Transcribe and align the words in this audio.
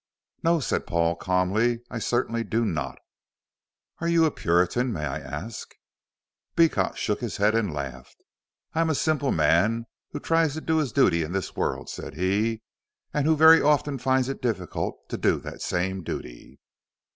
"No," 0.41 0.59
said 0.59 0.87
Paul, 0.87 1.15
calmly, 1.15 1.83
"I 1.91 1.99
certainly 1.99 2.43
do 2.43 2.65
not." 2.65 2.97
"Are 3.99 4.07
you 4.07 4.25
a 4.25 4.31
Puritan 4.31 4.91
may 4.91 5.05
I 5.05 5.19
ask?" 5.19 5.75
Beecot 6.55 6.97
shook 6.97 7.21
his 7.21 7.37
head 7.37 7.53
and 7.53 7.71
laughed. 7.71 8.23
"I 8.73 8.81
am 8.81 8.89
a 8.89 8.95
simple 8.95 9.31
man, 9.31 9.85
who 10.09 10.19
tries 10.19 10.55
to 10.55 10.61
do 10.61 10.77
his 10.77 10.91
duty 10.91 11.21
in 11.21 11.33
this 11.33 11.55
world," 11.55 11.87
said 11.87 12.15
he, 12.15 12.63
"and 13.13 13.27
who 13.27 13.35
very 13.37 13.61
often 13.61 13.99
finds 13.99 14.27
it 14.27 14.41
difficult 14.41 15.07
to 15.09 15.17
do 15.19 15.39
that 15.41 15.61
same 15.61 16.01
duty." 16.01 16.59